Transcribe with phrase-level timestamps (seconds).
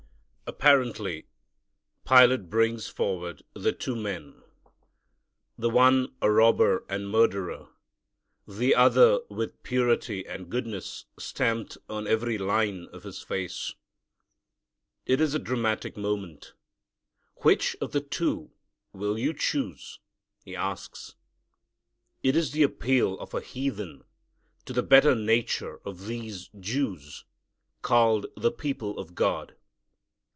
[0.47, 1.27] Apparently
[2.05, 4.43] Pilate brings forward the two men,
[5.57, 7.69] the one a robber and murderer,
[8.45, 13.75] the other with purity and goodness stamped on every line of His face.
[15.05, 16.53] It is a dramatic moment.
[17.37, 18.51] "Which of the two
[18.91, 20.01] will you choose?"
[20.43, 21.15] he asks.
[22.23, 24.03] It is the appeal of a heathen
[24.65, 27.23] to the better nature of these Jews,
[27.81, 29.55] called the people of God.